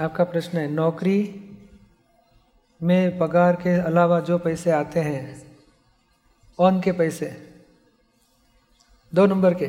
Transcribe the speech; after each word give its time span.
आपका 0.00 0.24
प्रश्न 0.24 0.58
है 0.58 0.70
नौकरी 0.70 1.50
में 2.82 3.18
पगार 3.18 3.56
के 3.56 3.80
अलावा 3.80 4.20
जो 4.20 4.38
पैसे 4.38 4.70
आते 4.70 5.00
हैं 5.00 5.46
ऑन 6.60 6.80
के 6.80 6.92
पैसे? 6.92 7.54
दो 9.14 9.26
नंबर 9.26 9.54
के। 9.54 9.66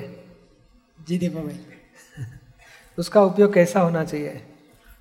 जी 1.08 1.18
दीपा 1.18 1.42
भाई। 1.42 1.60
उसका 3.00 3.22
उपयोग 3.22 3.54
कैसा 3.54 3.80
होना 3.80 4.04
चाहिए? 4.04 4.44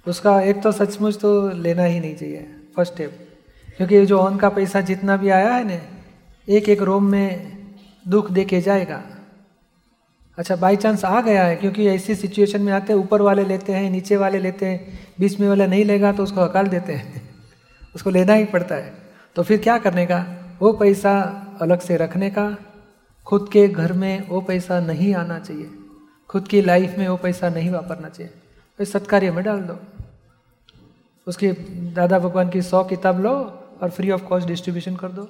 उसका 0.08 0.40
एक 0.40 0.62
तो 0.62 0.72
सचमुच 0.72 1.20
तो 1.20 1.48
लेना 1.48 1.82
ही 1.82 2.00
नहीं 2.00 2.16
चाहिए 2.16 2.56
फ़र्स्ट 2.76 2.92
स्टेप 2.92 3.38
क्योंकि 3.76 4.06
जो 4.06 4.18
ऑन 4.18 4.36
का 4.36 4.48
पैसा 4.48 4.80
जितना 4.80 5.16
भी 5.16 5.28
आया 5.28 5.54
है 5.54 5.64
ना 5.64 5.82
एक 6.48 6.68
एक 6.68 6.82
रोम 6.82 7.04
में 7.04 7.58
दुख 8.08 8.30
दे 8.30 8.44
के 8.44 8.60
जाएगा। 8.60 9.15
अच्छा 10.38 10.56
बाई 10.56 10.76
चांस 10.76 11.04
आ 11.04 11.20
गया 11.20 11.44
है, 11.44 11.56
क्योंकि 11.56 11.86
ऐसी 11.86 12.14
सिचुएशन 12.14 12.62
में 12.62 12.72
आते 12.72 12.92
हैं, 12.92 13.00
ऊपर 13.00 13.22
वाले 13.22 13.44
लेते 13.44 13.72
हैं, 13.72 13.90
नीचे 13.90 14.16
वाले 14.16 14.38
लेते 14.38 14.66
हैं, 14.66 14.98
बीच 15.20 15.40
में 15.40 15.48
वाला 15.48 15.66
नहीं 15.66 15.84
लेगा 15.84 16.12
तो 16.12 16.22
उसको 16.22 16.40
हकाल 16.40 16.66
देते 16.66 16.92
हैं, 16.92 17.30
उसको 17.94 18.10
लेना 18.10 18.32
ही 18.32 18.44
पड़ता 18.44 18.74
है। 18.74 18.94
तो 19.36 19.42
फिर 19.42 19.58
क्या 19.58 19.78
करने 19.78 20.06
का? 20.06 20.26
वो 20.60 20.72
पैसा 20.72 21.42
अलग 21.60 21.80
से 21.80 21.96
रखने 21.96 22.30
का। 22.30 22.56
खुद 23.26 23.48
के 23.52 23.68
घर 23.68 23.92
में 23.92 24.28
वो 24.28 24.40
पैसा 24.40 24.80
नहीं 24.80 25.14
आना 25.14 25.38
चाहिए। 25.38 25.70
खुद 26.28 26.48
की 26.48 26.62
लाइफ 26.62 26.98
में 26.98 27.08
वो 27.08 27.16
पैसा 27.16 27.48
नहीं 27.48 27.70
वापरना 27.70 28.08
चाहिए। 28.08 28.32
फिर 28.78 28.86
सत्कार्य 28.86 29.30
में 29.30 29.44
डाल 29.44 29.58
दो। 29.58 29.78
उसकी 31.26 31.52
दादा 31.92 32.18
भगवान 32.18 32.48
की 32.48 32.62
सौ 32.62 32.84
किताब 32.84 33.20
लो 33.20 33.32
और 33.82 33.90
फ्री 33.90 34.10
ऑफ़ 34.10 34.22
कॉस्ट 34.22 34.48
डिस्ट्रीब्यूशन 34.48 34.96
कर 34.96 35.08
दो। 35.08 35.28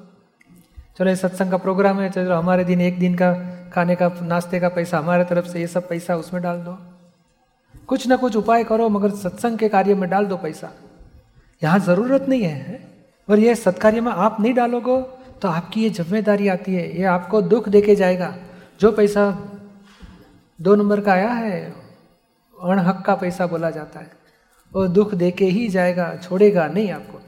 चलो 0.99 1.09
ये 1.09 1.17
सत्संग 1.17 1.51
का 1.51 1.57
प्रोग्राम 1.57 2.01
है, 2.01 2.11
चलो, 2.11 2.35
हमारे 2.35 2.65
दिन 2.65 2.81
एक 2.81 2.99
दिन 2.99 3.15
का 3.15 3.56
खाने 3.77 3.95
का, 3.97 4.09
नाश्ते 4.23 4.61
का 4.61 4.69
पैसा, 4.71 4.99
हमारे 4.99 5.25
तरफ़ 5.27 5.47
से 5.47 5.61
ये 5.61 5.67
सब 5.69 5.89
पैसा 5.89 6.17
उसमें 6.17 6.43
डाल 6.43 6.59
दो। 6.61 6.79
कुछ 7.89 8.07
ना 8.07 8.17
कुछ 8.17 8.37
उपाय 8.37 8.65
करो, 8.65 8.89
मगर 8.89 9.11
सत्संग 9.17 9.59
के 9.59 9.69
कार्य 9.69 9.95
में 9.95 10.09
डाल 10.11 10.27
दो 10.27 10.37
पैसा। 10.39 10.73
यहाँ 11.63 11.79
ज़रूरत 11.81 12.27
नहीं 12.29 12.43
है 12.43 12.81
और 13.29 13.39
ये 13.39 13.55
सत्कार्य 13.57 14.01
में 14.01 14.11
आप 14.13 14.41
नहीं 14.41 14.55
डालोगे 14.55 15.01
तो 15.43 15.49
आपकी 15.51 15.83
ये 15.83 15.91
ज़िम्मेदारी 15.91 16.49
आती 16.49 16.75
है। 16.75 16.89
ये 16.97 17.05
आपको 17.07 17.41
दुख 17.45 17.69
देके 17.69 17.95
जाएगा। 17.97 18.35
जो 18.81 18.91
पैसा 18.93 19.31
दो 20.59 20.75
नंबर 20.75 21.01
का 21.01 21.13
आया 21.13 21.31
है, 21.31 21.61
अणहक 22.57 23.03
का 23.07 23.15
पैसा 23.15 23.47
बोला 23.47 23.71
जाता 23.71 24.01
है, 24.01 24.11
वो 24.73 24.87
दुख 24.89 25.15
दे 25.15 25.31
के 25.31 25.45
ही 25.47 25.69
जाएगा, 25.69 26.15
छोड़ेगा 26.19 26.67
नहीं 26.67 26.91
आपको। 26.91 27.21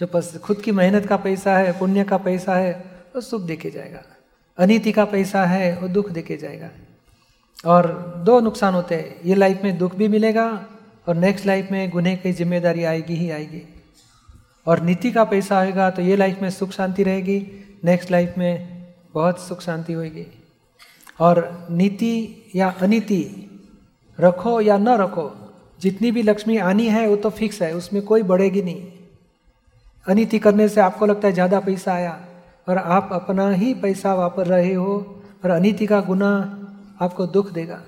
जो 0.00 0.06
पस 0.06 0.36
खुद 0.38 0.60
की 0.60 0.72
मेहनत 0.72 1.06
का 1.06 1.16
पैसा 1.18 1.56
है, 1.58 1.78
पुण्य 1.78 2.04
का 2.04 2.16
पैसा 2.18 2.54
है, 2.54 2.72
वो 3.14 3.20
सुख 3.20 3.42
देके 3.42 3.70
जाएगा। 3.70 4.02
अनिति 4.58 4.92
का 4.92 5.04
पैसा 5.04 5.44
है, 5.44 5.76
वो 5.76 5.88
दुख 5.88 6.10
देके 6.10 6.36
जाएगा। 6.36 6.70
और 7.64 7.86
दो 8.26 8.38
नुकसान 8.40 8.74
होते 8.74 8.94
हैं। 8.94 9.16
ये 9.24 9.34
लाइफ 9.34 9.60
में 9.64 9.76
दुख 9.78 9.94
भी 9.94 10.08
मिलेगा 10.08 10.46
और 11.06 11.14
नेक्स्ट 11.16 11.46
लाइफ 11.46 11.70
में 11.70 11.90
गुनह 11.90 12.16
की 12.16 12.32
ज़िम्मेदारी 12.32 12.84
आएगी 12.84 13.14
ही 13.14 13.30
आएगी। 13.30 13.62
और 14.66 14.80
नीति 14.82 15.10
का 15.12 15.24
पैसा 15.24 15.58
आएगा 15.58 15.88
तो 15.90 16.02
ये 16.02 16.16
लाइफ 16.16 16.42
में 16.42 16.50
सुख 16.50 16.70
शांति 16.72 17.02
रहेगी, 17.02 17.38
नेक्स्ट 17.84 18.10
लाइफ 18.10 18.34
में 18.38 18.84
बहुत 19.14 19.40
सुख 19.40 19.60
शांति 19.62 19.92
होगी 19.92 20.26
और 21.20 21.66
नीति 21.70 22.52
या 22.54 22.68
अनिति, 22.82 23.24
रखो 24.18 24.60
या 24.60 24.78
न 24.78 24.96
रखो, 24.98 25.30
जितनी 25.80 26.10
भी 26.10 26.22
लक्ष्मी 26.22 26.56
आनी 26.58 26.86
है, 26.88 27.06
वो 27.08 27.16
तो 27.16 27.30
फिक्स 27.30 27.62
है, 27.62 27.72
उसमें 27.74 28.02
कोई 28.02 28.22
बढ़ेगी 28.24 28.62
नहीं। 28.62 28.86
अनिति 30.06 30.38
करने 30.38 30.68
से 30.68 30.80
आपको 30.80 31.06
लगता 31.06 31.28
है 31.28 31.34
ज़्यादा 31.34 31.60
पैसा 31.60 31.92
आया 31.92 32.18
और 32.68 32.78
आप 32.78 33.08
अपना 33.12 33.50
ही 33.50 33.74
पैसा 33.74 34.14
वापर 34.14 34.46
रहे 34.46 34.74
हो 34.74 35.22
और 35.44 35.50
अनिति 35.50 35.86
का 35.86 36.00
गुना 36.00 36.30
आपको 37.00 37.26
दुख 37.26 37.52
देगा। 37.52 37.80